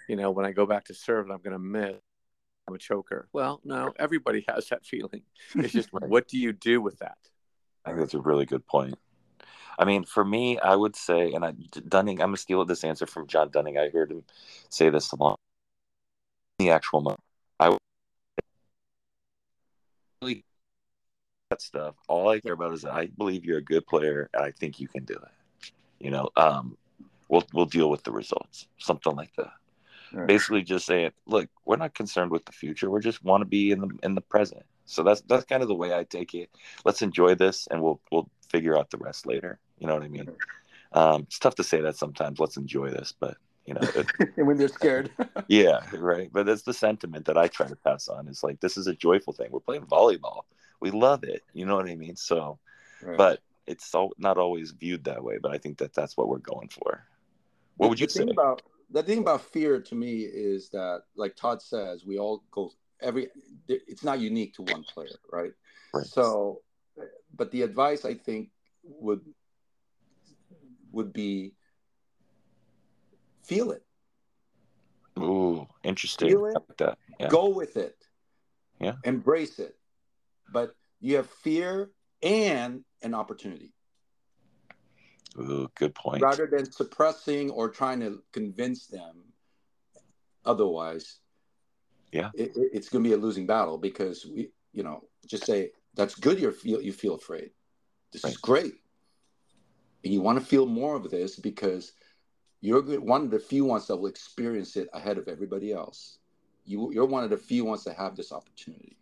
[0.09, 1.97] you know, when I go back to serve, I'm going to miss
[2.73, 3.29] a choker.
[3.33, 5.23] Well, no, everybody has that feeling.
[5.55, 7.19] It's just what do you do with that?
[7.85, 8.99] I think that's a really good point.
[9.79, 11.53] I mean, for me, I would say, and I,
[11.89, 13.79] Dunning, I'm gonna steal this answer from John Dunning.
[13.79, 14.25] I heard him
[14.69, 15.39] say this a lot.
[16.59, 17.21] The actual moment,
[17.59, 17.77] I
[20.21, 20.45] really
[21.49, 21.95] that stuff.
[22.09, 24.89] All I care about is I believe you're a good player, and I think you
[24.89, 25.73] can do it.
[25.99, 26.77] You know, um,
[27.29, 29.53] we'll we'll deal with the results, something like that.
[30.13, 30.27] Right.
[30.27, 32.91] Basically, just saying, look, we're not concerned with the future.
[32.91, 34.65] We just want to be in the in the present.
[34.87, 36.51] So that's that's kind of the way I take it.
[36.85, 39.59] Let's enjoy this, and we'll we'll figure out the rest later.
[39.79, 40.31] You know what I mean?
[40.93, 42.41] Um, it's tough to say that sometimes.
[42.41, 45.11] Let's enjoy this, but you know, it, and when they're scared.
[45.49, 46.29] yeah, right.
[46.33, 48.27] But that's the sentiment that I try to pass on.
[48.27, 49.49] Is like this is a joyful thing.
[49.51, 50.43] We're playing volleyball.
[50.81, 51.45] We love it.
[51.53, 52.17] You know what I mean?
[52.17, 52.59] So,
[53.03, 53.17] right.
[53.17, 55.39] but it's all, not always viewed that way.
[55.41, 57.05] But I think that that's what we're going for.
[57.77, 61.63] What would you say about the thing about fear to me is that, like Todd
[61.63, 63.29] says, we all go every.
[63.69, 65.53] It's not unique to one player, right?
[65.95, 66.07] right.
[66.07, 66.63] So,
[67.37, 68.51] but the advice I think
[68.85, 69.23] would
[70.93, 71.55] would be
[73.45, 73.85] feel it.
[75.19, 76.29] Ooh, interesting.
[76.29, 76.55] Feel it.
[76.55, 76.99] Like that.
[77.19, 77.29] Yeah.
[77.29, 77.97] Go with it.
[78.81, 78.95] Yeah.
[79.05, 79.77] Embrace it.
[80.53, 81.91] But you have fear
[82.23, 83.73] and an opportunity.
[85.39, 86.23] Ooh, good point.
[86.23, 89.23] Rather than suppressing or trying to convince them
[90.45, 91.19] otherwise,
[92.13, 95.71] yeah, it, it's going to be a losing battle because we, you know, just say
[95.95, 96.41] that's good.
[96.41, 97.51] You feel you feel afraid.
[98.13, 98.33] This right.
[98.33, 98.75] is great,
[100.05, 101.93] and you want to feel more of this because
[102.61, 106.19] you're one of the few ones that will experience it ahead of everybody else.
[106.65, 108.99] You, you're one of the few ones that have this opportunity.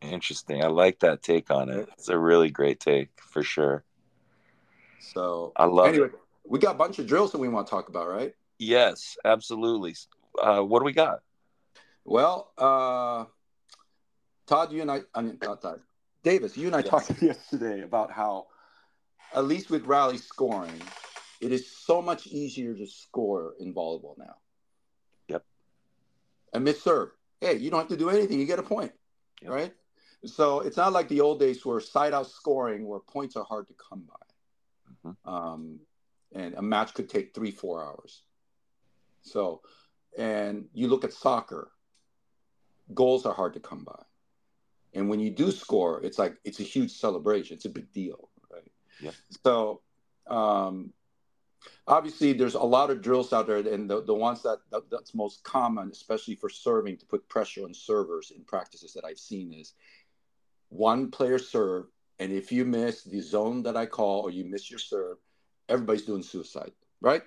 [0.00, 0.62] Interesting.
[0.62, 1.88] I like that take on it.
[1.92, 3.84] It's a really great take for sure.
[5.00, 6.12] So I love anyway, it.
[6.46, 8.34] We got a bunch of drills that we want to talk about, right?
[8.58, 9.94] Yes, absolutely.
[10.40, 11.20] Uh, what do we got?
[12.04, 13.26] Well, uh,
[14.46, 15.80] Todd, you and I, I mean, not Todd,
[16.22, 16.88] Davis, you and I yes.
[16.88, 18.46] talked yesterday about how,
[19.34, 20.80] at least with rally scoring,
[21.40, 24.36] it is so much easier to score in volleyball now.
[25.28, 25.44] Yep.
[26.54, 27.10] And miss serve.
[27.40, 28.40] Hey, you don't have to do anything.
[28.40, 28.92] You get a point,
[29.42, 29.52] yep.
[29.52, 29.74] right?
[30.24, 33.68] So it's not like the old days where side out scoring, where points are hard
[33.68, 34.27] to come by.
[35.24, 35.80] Um,
[36.34, 38.22] and a match could take three, four hours.
[39.22, 39.62] So,
[40.16, 41.70] and you look at soccer,
[42.94, 44.02] goals are hard to come by.
[44.94, 47.56] And when you do score, it's like it's a huge celebration.
[47.56, 48.70] It's a big deal, right?
[49.00, 49.12] Yeah.
[49.44, 49.82] So,
[50.28, 50.92] um,
[51.86, 55.14] obviously there's a lot of drills out there and the, the ones that, that, that's
[55.14, 59.52] most common especially for serving to put pressure on servers in practices that i've seen
[59.52, 59.74] is
[60.68, 61.86] one player serve
[62.18, 65.18] and if you miss the zone that i call or you miss your serve
[65.68, 67.22] everybody's doing suicide right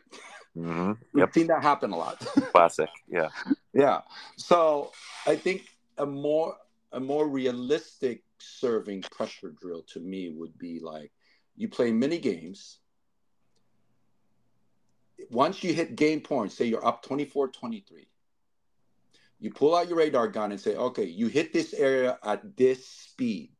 [0.58, 0.92] mm-hmm.
[1.14, 1.34] we've yep.
[1.34, 2.20] seen that happen a lot
[2.54, 3.30] classic yeah
[3.74, 4.02] yeah
[4.38, 4.92] so
[5.26, 6.56] i think a more
[6.94, 11.12] a more realistic serving pressure drill to me would be like
[11.56, 12.80] you play mini games
[15.30, 18.08] once you hit game point, say you're up 24 23,
[19.40, 22.88] you pull out your radar gun and say, okay, you hit this area at this
[22.88, 23.52] speed.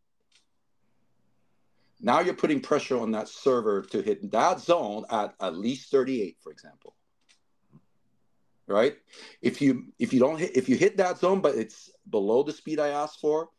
[2.02, 6.38] Now you're putting pressure on that server to hit that zone at at least 38,
[6.42, 6.96] for example.
[8.68, 8.98] Right?
[9.42, 12.54] If you if you don't hit if you hit that zone, but it's below the
[12.54, 13.50] speed I asked for,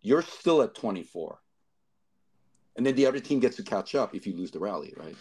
[0.00, 1.38] you're still at 24.
[2.76, 5.16] And then the other team gets to catch up if you lose the rally, right?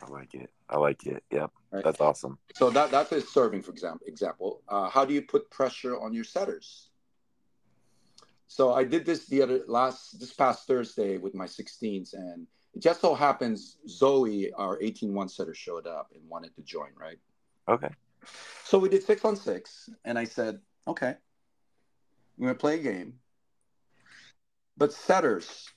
[0.00, 0.50] I like it.
[0.68, 1.22] I like it.
[1.30, 1.84] Yep, right.
[1.84, 2.38] that's awesome.
[2.54, 4.06] So that that's a serving, for example.
[4.06, 4.62] Example.
[4.68, 6.89] Uh, how do you put pressure on your setters?
[8.50, 12.82] So I did this the other last this past Thursday with my 16s, and it
[12.82, 16.88] just so happens Zoe, our 18-1 setter, showed up and wanted to join.
[16.96, 17.18] Right.
[17.68, 17.90] Okay.
[18.64, 20.58] So we did six on six, and I said,
[20.88, 21.14] okay,
[22.36, 23.20] we're gonna play a game.
[24.76, 25.70] But setters,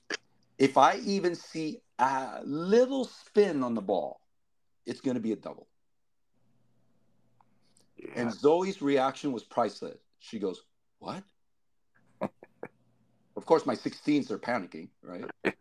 [0.57, 4.19] if I even see a little spin on the ball,
[4.87, 5.67] it's to be a double.
[7.97, 8.13] Yeah.
[8.15, 9.99] And Zoe's reaction was priceless.
[10.17, 10.63] She goes,
[10.97, 11.23] What?
[13.43, 15.25] Of course, my 16s are panicking, right?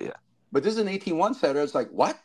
[0.00, 0.10] yeah.
[0.50, 1.60] But this is an 18 1 setter.
[1.60, 2.18] It's like, What?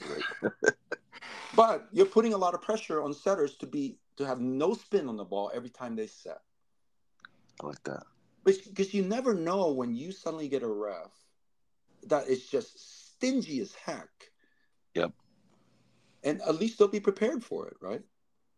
[1.54, 5.06] but you're putting a lot of pressure on setters to be to have no spin
[5.06, 6.40] on the ball every time they set.
[7.62, 8.04] I like that.
[8.44, 11.10] Because you never know when you suddenly get a ref
[12.06, 14.08] that is just stingy as heck.
[14.94, 15.12] Yep.
[16.24, 18.00] And at least they'll be prepared for it, right?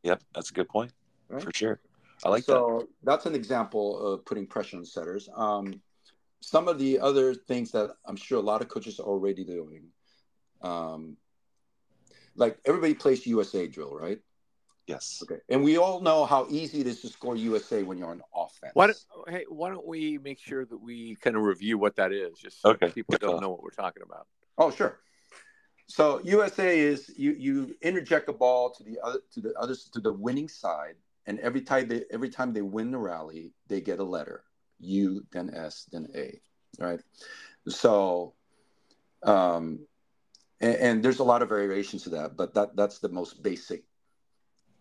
[0.05, 0.92] Yep, that's a good point.
[1.29, 1.42] Right?
[1.42, 1.81] For sure.
[2.24, 2.59] I like so that.
[2.59, 5.28] So that's an example of putting pressure on setters.
[5.35, 5.81] Um,
[6.40, 9.85] some of the other things that I'm sure a lot of coaches are already doing,
[10.62, 11.16] um,
[12.37, 14.20] like everybody plays USA drill, right?
[14.87, 15.22] Yes.
[15.22, 15.40] Okay.
[15.50, 18.72] And we all know how easy it is to score USA when you're on offense.
[18.74, 22.11] Why don't, hey, why don't we make sure that we kind of review what that
[22.11, 22.88] is, just so okay.
[22.90, 24.26] people don't know what we're talking about?
[24.57, 25.00] Oh, sure.
[25.88, 30.00] So USA is you you interject a ball to the other to the others to
[30.00, 30.96] the winning side,
[31.29, 34.43] and every time they every time they win the rally, they get a letter
[34.81, 36.41] U, then S, then A,
[36.79, 37.01] right?
[37.69, 38.33] So,
[39.23, 39.87] um,
[40.61, 43.85] and, and there's a lot of variations to that, but that that's the most basic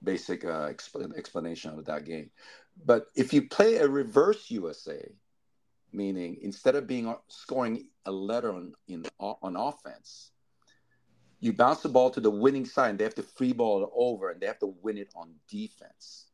[0.02, 2.30] basic uh, expl- explanation of that game.
[2.86, 5.12] But if you play a reverse USA,
[5.92, 10.32] meaning instead of being scoring a letter on in on offense,
[11.42, 13.90] you bounce the ball to the winning side, and they have to free ball it
[13.94, 16.27] over, and they have to win it on defense.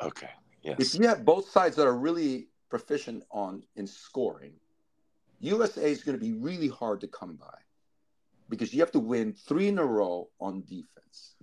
[0.00, 0.30] Okay.
[0.62, 0.94] Yes.
[0.94, 4.52] If you have both sides that are really proficient on in scoring,
[5.40, 7.58] USA is going to be really hard to come by
[8.48, 11.34] because you have to win three in a row on defense.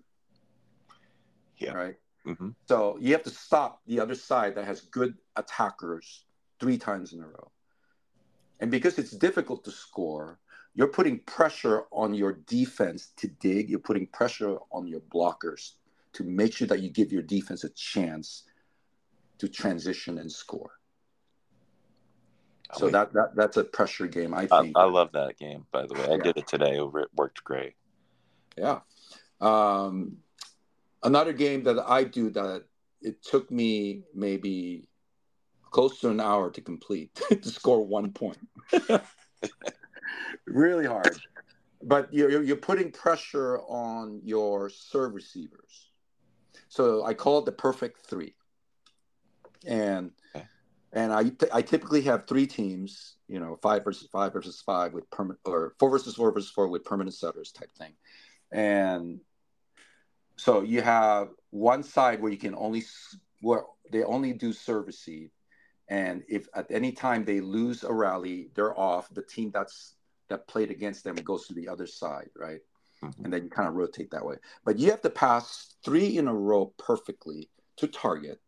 [1.57, 1.73] Yeah.
[1.73, 1.95] Right.
[2.25, 2.49] Mm-hmm.
[2.67, 6.25] So you have to stop the other side that has good attackers
[6.59, 7.51] three times in a row.
[8.59, 10.39] And because it's difficult to score,
[10.75, 13.69] you're putting pressure on your defense to dig.
[13.69, 15.73] You're putting pressure on your blockers
[16.13, 18.43] to make sure that you give your defense a chance
[19.39, 20.71] to transition and score.
[22.75, 24.33] So that, that that's a pressure game.
[24.33, 24.75] I think.
[24.75, 25.65] I, I love that game.
[25.71, 26.23] By the way, I yeah.
[26.23, 26.79] did it today.
[26.79, 27.73] Over it worked great.
[28.57, 28.79] Yeah.
[29.41, 30.17] Um,
[31.03, 32.63] another game that I do that
[33.01, 34.87] it took me maybe
[35.69, 38.39] close to an hour to complete to score one point.
[40.47, 41.19] really hard.
[41.81, 45.89] But you're, you're putting pressure on your serve receivers.
[46.73, 48.33] So I call it the perfect three.
[49.63, 50.47] And okay.
[50.91, 55.07] and I, I typically have three teams, you know, five versus five versus five with
[55.11, 57.93] permanent or four versus four versus four with permanent setters type thing.
[58.51, 59.19] And
[60.35, 62.81] so you have one side where you can only
[63.41, 65.29] where they only do serve receive,
[65.89, 69.13] and if at any time they lose a rally, they're off.
[69.13, 69.93] The team that's
[70.29, 72.61] that played against them goes to the other side, right?
[73.03, 73.25] Mm-hmm.
[73.25, 74.35] And then you kind of rotate that way.
[74.63, 78.39] But you have to pass three in a row perfectly to target.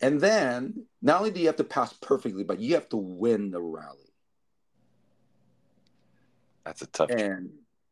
[0.00, 3.50] And then not only do you have to pass perfectly, but you have to win
[3.50, 4.12] the rally.
[6.64, 7.10] That's a tough.
[7.10, 7.50] And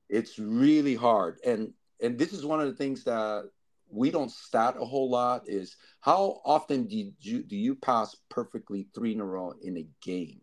[0.08, 1.38] it's really hard.
[1.44, 3.44] And and this is one of the things that
[3.88, 8.86] we don't stat a whole lot is how often do you do you pass perfectly
[8.94, 10.40] three in a row in a game,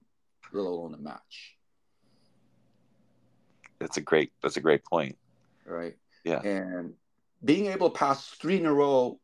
[0.51, 1.55] let alone a match?
[3.83, 5.17] That's a great that's a great point.
[5.65, 5.95] Right.
[6.23, 6.41] Yeah.
[6.41, 6.93] And
[7.43, 9.19] being able to pass three in a row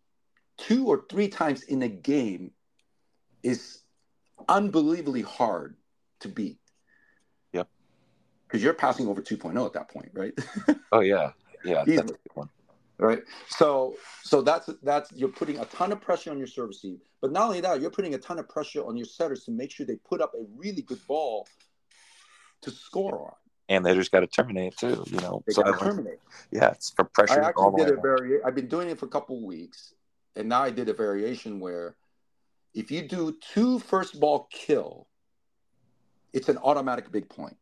[0.58, 2.52] two or three times in a game
[3.42, 3.80] is
[4.50, 5.76] unbelievably hard
[6.20, 6.60] to beat.
[7.54, 7.70] Yep.
[8.46, 10.34] Because you're passing over 2.0 at that point, right?
[10.92, 11.32] oh yeah.
[11.64, 11.84] Yeah.
[11.88, 12.16] Easily.
[12.34, 12.50] one
[13.00, 17.00] right so so that's that's you're putting a ton of pressure on your service team
[17.22, 19.72] but not only that you're putting a ton of pressure on your setters to make
[19.72, 21.48] sure they put up a really good ball
[22.62, 25.80] to score on and they just got to terminate too you know they so got
[25.80, 26.20] to terminate
[26.52, 29.10] yeah it's for pressure i actually did a vari- i've been doing it for a
[29.10, 29.94] couple weeks
[30.36, 31.96] and now i did a variation where
[32.74, 35.08] if you do two first ball kill
[36.34, 37.56] it's an automatic big point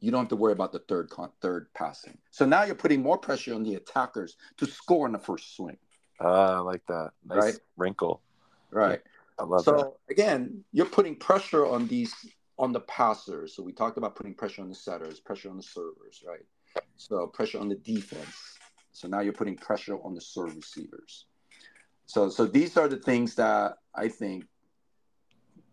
[0.00, 2.16] you don't have to worry about the third con- third passing.
[2.30, 5.78] So now you're putting more pressure on the attackers to score in the first swing.
[6.20, 7.10] Ah, I like that.
[7.24, 7.54] Nice right?
[7.76, 8.22] wrinkle.
[8.70, 9.00] Right.
[9.38, 9.80] I love so, that.
[9.80, 12.14] So again, you're putting pressure on these
[12.58, 13.54] on the passers.
[13.54, 16.44] So we talked about putting pressure on the setters, pressure on the servers, right?
[16.96, 18.58] So pressure on the defense.
[18.92, 21.26] So now you're putting pressure on the serve receivers.
[22.06, 24.44] So so these are the things that I think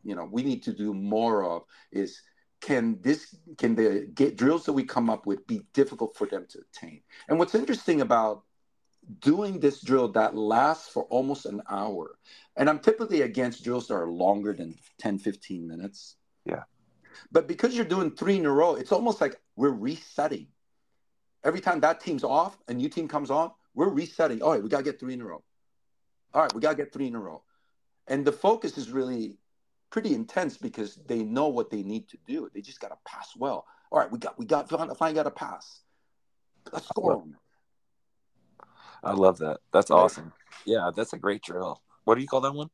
[0.03, 2.21] you know we need to do more of is
[2.61, 6.45] can this can the get drills that we come up with be difficult for them
[6.49, 8.43] to attain and what's interesting about
[9.19, 12.17] doing this drill that lasts for almost an hour
[12.55, 16.15] and i'm typically against drills that are longer than 10 15 minutes
[16.45, 16.63] yeah
[17.31, 20.47] but because you're doing three in a row it's almost like we're resetting
[21.43, 24.69] every time that team's off a new team comes on we're resetting all right we
[24.69, 25.43] got to get three in a row
[26.33, 27.41] all right we got to get three in a row
[28.07, 29.37] and the focus is really
[29.93, 32.49] pretty intense because they know what they need to do.
[32.51, 33.65] They just got to pass well.
[33.91, 35.81] All right, we got we got finally got to pass.
[36.71, 37.23] Let's score.
[39.03, 39.59] I love that.
[39.71, 40.33] That's awesome.
[40.65, 41.81] Yeah, that's a great drill.
[42.05, 42.69] What do you call that one?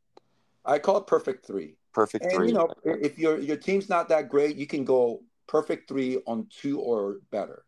[0.64, 1.76] I call it perfect three.
[1.94, 2.48] Perfect and, three.
[2.48, 6.48] You know, if your your team's not that great, you can go perfect three on
[6.50, 7.64] two or better.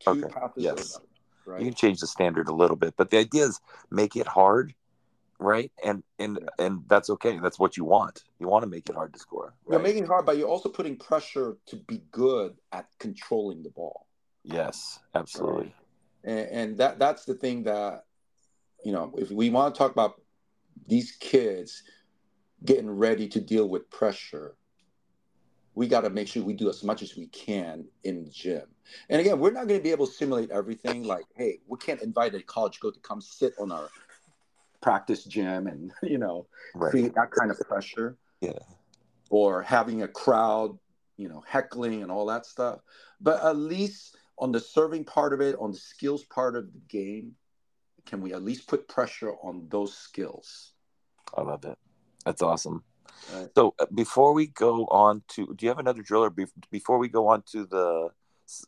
[0.00, 0.28] Two okay.
[0.28, 0.92] passes yes.
[0.92, 1.06] Better,
[1.46, 1.60] right?
[1.60, 3.60] You can change the standard a little bit, but the idea is
[3.90, 4.74] make it hard
[5.42, 5.72] right?
[5.84, 7.38] And and and that's okay.
[7.38, 8.22] That's what you want.
[8.38, 9.54] You want to make it hard to score.
[9.66, 9.74] Right?
[9.74, 13.70] You're making it hard, but you're also putting pressure to be good at controlling the
[13.70, 14.06] ball.
[14.44, 15.74] Yes, absolutely.
[16.24, 16.32] Right?
[16.32, 18.04] And, and that that's the thing that
[18.84, 20.20] you know, if we want to talk about
[20.86, 21.82] these kids
[22.64, 24.56] getting ready to deal with pressure,
[25.74, 28.64] we got to make sure we do as much as we can in the gym.
[29.08, 31.04] And again, we're not going to be able to simulate everything.
[31.04, 33.88] Like, hey, we can't invite a college coach to come sit on our
[34.82, 36.90] practice gym and you know right.
[36.90, 38.58] create that kind of pressure yeah
[39.30, 40.76] or having a crowd
[41.16, 42.80] you know heckling and all that stuff
[43.20, 46.80] but at least on the serving part of it on the skills part of the
[46.88, 47.32] game
[48.04, 50.72] can we at least put pressure on those skills
[51.38, 51.78] i love it
[52.24, 52.82] that's awesome
[53.34, 53.48] right.
[53.54, 56.30] so uh, before we go on to do you have another driller
[56.70, 58.08] before we go on to the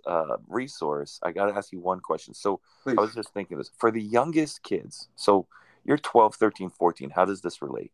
[0.06, 2.96] uh, resource i got to ask you one question so Please.
[2.98, 5.46] i was just thinking this for the youngest kids so
[5.84, 7.10] you're 12, 13, 14.
[7.10, 7.92] How does this relate?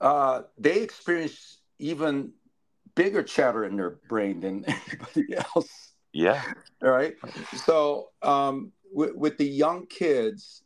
[0.00, 2.32] Uh, they experience even
[2.94, 4.64] bigger chatter in their brain than
[5.12, 5.92] anybody else.
[6.12, 6.42] Yeah.
[6.82, 7.14] All right.
[7.64, 10.62] So um, with, with the young kids,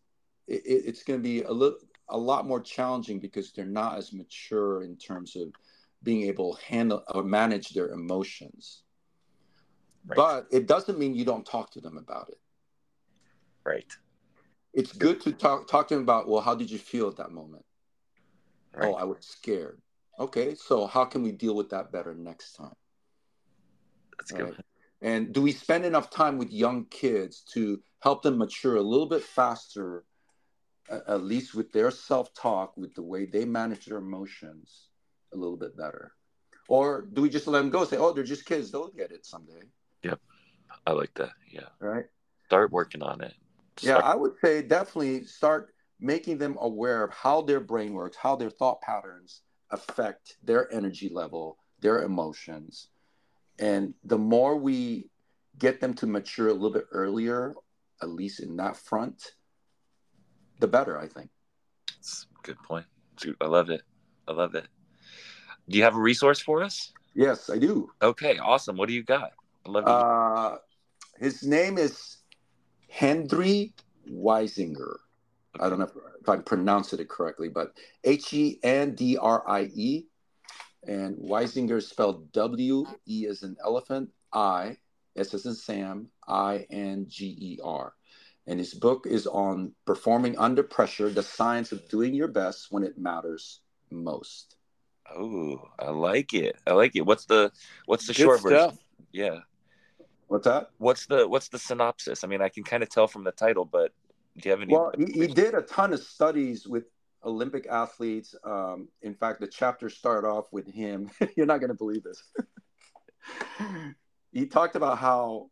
[0.46, 1.78] it, it's going to be a little,
[2.08, 5.48] a lot more challenging because they're not as mature in terms of
[6.02, 8.82] being able to handle or manage their emotions.
[10.06, 10.16] Right.
[10.16, 12.38] But it doesn't mean you don't talk to them about it.
[13.64, 13.90] Right.
[14.74, 17.30] It's good to talk talk to them about, well, how did you feel at that
[17.30, 17.64] moment?
[18.74, 18.88] Right.
[18.88, 19.80] Oh, I was scared.
[20.18, 22.74] Okay, so how can we deal with that better next time?
[24.18, 24.54] That's right?
[24.54, 24.64] good.
[25.00, 29.06] And do we spend enough time with young kids to help them mature a little
[29.06, 30.04] bit faster,
[30.90, 34.88] at least with their self talk, with the way they manage their emotions
[35.32, 36.12] a little bit better?
[36.68, 37.84] Or do we just let them go?
[37.84, 39.66] Say, oh, they're just kids; they'll get it someday.
[40.02, 40.20] Yep,
[40.86, 41.32] I like that.
[41.50, 41.68] Yeah.
[41.78, 42.06] Right.
[42.46, 43.34] Start working on it.
[43.76, 48.16] Start- yeah, I would say definitely start making them aware of how their brain works,
[48.16, 52.88] how their thought patterns affect their energy level, their emotions.
[53.58, 55.10] And the more we
[55.58, 57.54] get them to mature a little bit earlier,
[58.02, 59.32] at least in that front,
[60.60, 61.30] the better, I think.
[61.88, 62.86] That's a good point.
[63.40, 63.82] I love it.
[64.28, 64.66] I love it.
[65.68, 66.92] Do you have a resource for us?
[67.14, 67.90] Yes, I do.
[68.02, 68.76] Okay, awesome.
[68.76, 69.32] What do you got?
[69.66, 70.56] I love uh,
[71.18, 72.18] his name is
[72.92, 73.72] Hendrie
[74.10, 74.96] Weisinger.
[75.60, 79.48] I don't know if, if I pronounced it correctly, but H E N D R
[79.48, 80.06] I E.
[80.86, 84.76] And Weisinger is spelled W E as an elephant, I,
[85.16, 87.94] S as in Sam, I N G E R.
[88.46, 92.82] And his book is on performing under pressure, the science of doing your best when
[92.82, 94.56] it matters most.
[95.14, 96.56] Oh, I like it.
[96.66, 97.06] I like it.
[97.06, 97.52] What's the
[97.86, 98.50] what's the Good short stuff.
[98.50, 98.78] version?
[99.12, 99.38] Yeah.
[100.28, 100.70] What's that?
[100.78, 102.24] What's the what's the synopsis?
[102.24, 103.92] I mean, I can kind of tell from the title, but
[104.36, 104.72] do you have any?
[104.72, 106.84] Well, he, he did a ton of studies with
[107.24, 108.34] Olympic athletes.
[108.44, 111.10] Um, in fact, the chapter started off with him.
[111.36, 112.22] You're not going to believe this.
[114.32, 115.50] he talked about how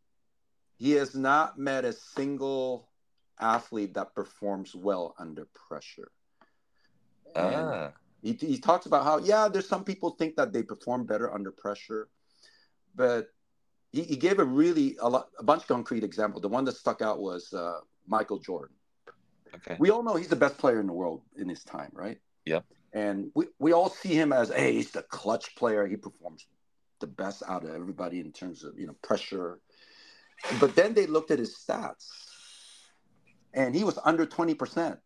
[0.83, 2.89] he has not met a single
[3.39, 6.11] athlete that performs well under pressure.
[7.37, 7.93] Ah.
[8.21, 11.53] He, he talks about how, yeah, there's some people think that they perform better under
[11.53, 12.09] pressure,
[12.97, 13.29] but
[13.93, 16.41] he, he gave a really a, lot, a bunch of concrete example.
[16.41, 17.79] The one that stuck out was uh,
[18.09, 18.75] Michael Jordan.
[19.55, 19.77] Okay.
[19.79, 22.19] We all know he's the best player in the world in his time, right?
[22.47, 22.65] Yep.
[22.93, 25.87] And we, we all see him as, hey, he's the clutch player.
[25.87, 26.47] He performs
[26.99, 29.61] the best out of everybody in terms of, you know, pressure.
[30.61, 32.09] But then they looked at his stats
[33.55, 34.99] and he was under 20%.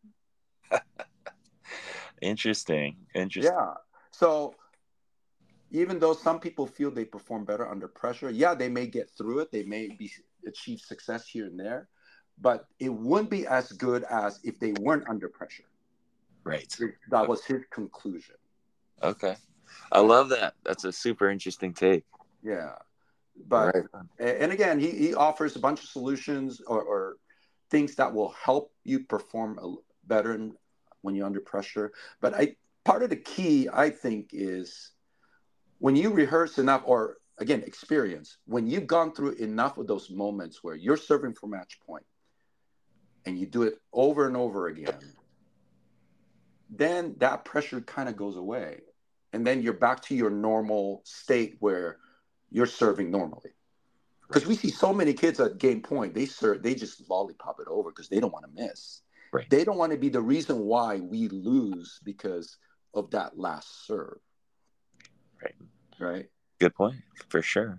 [2.23, 2.97] Interesting.
[3.15, 3.53] Interesting.
[3.55, 3.75] Yeah.
[4.11, 4.55] So
[5.71, 9.41] even though some people feel they perform better under pressure, yeah, they may get through
[9.41, 9.53] it.
[9.53, 10.11] They may be
[10.47, 11.89] achieve success here and there
[12.41, 15.65] but it wouldn't be as good as if they weren't under pressure.
[16.45, 16.75] Right.
[17.11, 18.37] That was his conclusion.
[19.03, 19.37] Okay.
[19.91, 20.55] I love that.
[20.65, 22.05] That's a super interesting take.
[22.43, 22.75] Yeah.
[23.49, 23.85] But, right.
[24.19, 27.17] and again, he, he offers a bunch of solutions or, or
[27.71, 29.59] things that will help you perform
[30.07, 30.51] better
[31.03, 31.93] when you're under pressure.
[32.21, 34.93] But I, part of the key, I think, is
[35.79, 40.65] when you rehearse enough or again experience when you've gone through enough of those moments
[40.65, 42.07] where you're serving for match point
[43.27, 45.13] and you do it over and over again,
[46.71, 48.81] then that pressure kind of goes away.
[49.33, 51.99] And then you're back to your normal state where
[52.51, 53.51] you're serving normally.
[54.29, 57.69] Because we see so many kids at game point, they serve, they just lollipop it
[57.69, 59.03] over because they don't want to miss.
[59.33, 59.49] Right.
[59.51, 62.57] They don't want to be the reason why we lose because
[62.95, 64.19] of that last serve.
[65.43, 65.55] Right.
[65.99, 66.27] Right.
[66.59, 66.97] Good point,
[67.29, 67.79] for sure.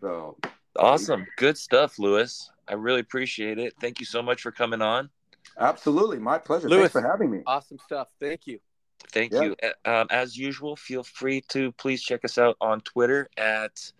[0.00, 0.36] So
[0.76, 1.26] awesome.
[1.36, 2.50] Good stuff, Luis.
[2.68, 3.74] I really appreciate it.
[3.80, 5.10] Thank you so much for coming on.
[5.58, 6.68] Absolutely, my pleasure.
[6.68, 7.42] Luis, Thanks for having me.
[7.46, 8.08] Awesome stuff.
[8.20, 8.60] Thank you.
[9.08, 9.42] Thank yeah.
[9.42, 9.56] you.
[9.84, 13.92] Um, as usual, feel free to please check us out on Twitter at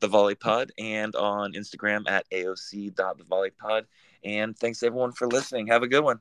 [0.00, 3.84] the VolleyPod and on Instagram at aoc.thevolleypod.
[4.24, 5.68] And thanks everyone for listening.
[5.68, 6.20] Have a good one.